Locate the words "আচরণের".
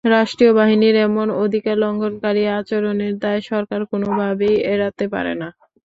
2.57-3.13